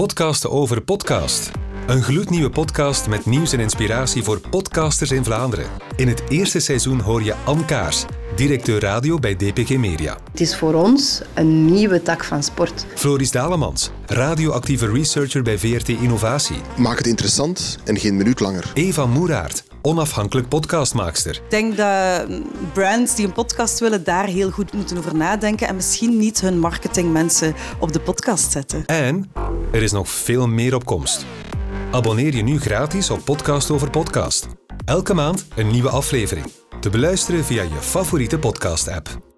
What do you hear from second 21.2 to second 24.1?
Ik denk dat brands die een podcast willen